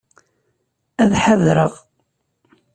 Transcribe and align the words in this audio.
Ad 1.01 1.11
ḥadreɣ. 1.23 1.73